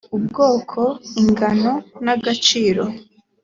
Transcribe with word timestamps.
ubwoko 0.17 0.81
ingano 1.21 1.73
n 2.03 2.05
agaciro 2.15 2.83